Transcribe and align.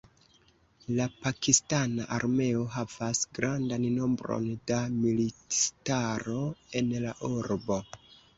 La 0.99 1.05
pakistana 1.25 2.07
armeo 2.17 2.63
havas 2.77 3.21
grandan 3.39 3.85
nombron 3.99 4.49
da 4.73 4.79
militistaro 4.95 6.41
en 6.83 6.91
la 7.07 7.15
urbo. 7.31 7.81